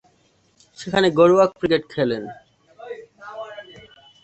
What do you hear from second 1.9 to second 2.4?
খেলেন।